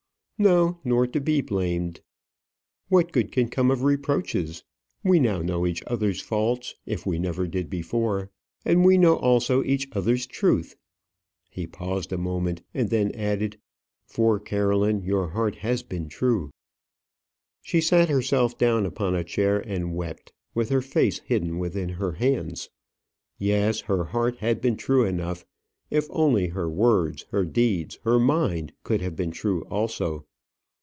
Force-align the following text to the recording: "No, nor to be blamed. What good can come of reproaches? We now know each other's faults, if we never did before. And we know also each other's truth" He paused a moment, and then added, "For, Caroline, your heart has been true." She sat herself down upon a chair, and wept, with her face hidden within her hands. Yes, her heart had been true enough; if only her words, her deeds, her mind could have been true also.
"No, 0.43 0.79
nor 0.83 1.05
to 1.05 1.21
be 1.21 1.41
blamed. 1.41 2.01
What 2.89 3.11
good 3.11 3.31
can 3.31 3.47
come 3.47 3.69
of 3.69 3.83
reproaches? 3.83 4.63
We 5.03 5.19
now 5.19 5.43
know 5.43 5.67
each 5.67 5.83
other's 5.85 6.19
faults, 6.19 6.73
if 6.83 7.05
we 7.05 7.19
never 7.19 7.45
did 7.47 7.69
before. 7.69 8.31
And 8.65 8.83
we 8.83 8.97
know 8.97 9.17
also 9.17 9.63
each 9.63 9.87
other's 9.95 10.25
truth" 10.25 10.75
He 11.51 11.67
paused 11.67 12.11
a 12.11 12.17
moment, 12.17 12.63
and 12.73 12.89
then 12.89 13.11
added, 13.11 13.59
"For, 14.07 14.39
Caroline, 14.39 15.03
your 15.03 15.27
heart 15.27 15.57
has 15.57 15.83
been 15.83 16.09
true." 16.09 16.49
She 17.61 17.79
sat 17.79 18.09
herself 18.09 18.57
down 18.57 18.87
upon 18.87 19.13
a 19.13 19.23
chair, 19.23 19.59
and 19.59 19.93
wept, 19.95 20.33
with 20.55 20.69
her 20.69 20.81
face 20.81 21.19
hidden 21.19 21.59
within 21.59 21.89
her 21.99 22.13
hands. 22.13 22.71
Yes, 23.37 23.81
her 23.81 24.05
heart 24.05 24.37
had 24.37 24.59
been 24.59 24.75
true 24.75 25.05
enough; 25.05 25.45
if 25.91 26.07
only 26.09 26.47
her 26.47 26.67
words, 26.67 27.27
her 27.29 27.45
deeds, 27.45 27.99
her 28.05 28.17
mind 28.17 28.73
could 28.83 29.01
have 29.01 29.15
been 29.15 29.29
true 29.29 29.61
also. 29.65 30.25